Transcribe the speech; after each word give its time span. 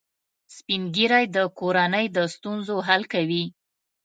سپین 0.55 0.81
ږیری 0.95 1.25
د 1.35 1.37
کورنۍ 1.59 2.05
د 2.15 2.17
ستونزو 2.33 2.75
حل 2.87 3.03
کوي 3.13 3.43